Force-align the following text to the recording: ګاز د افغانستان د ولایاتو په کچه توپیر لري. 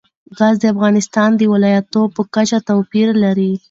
ګاز 0.37 0.55
د 0.61 0.63
افغانستان 0.73 1.29
د 1.35 1.41
ولایاتو 1.53 2.01
په 2.15 2.21
کچه 2.35 2.57
توپیر 2.67 3.07
لري. 3.23 3.51